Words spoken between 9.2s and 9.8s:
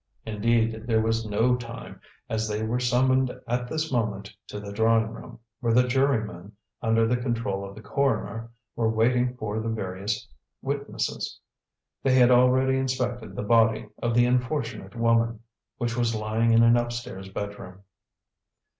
for the